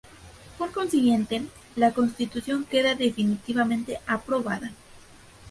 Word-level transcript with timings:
Por 0.57 0.71
consiguiente, 0.71 1.43
la 1.75 1.93
Constitución 1.93 2.65
queda 2.67 2.95
definitivamente 2.95 3.99
aprobada". 4.07 4.71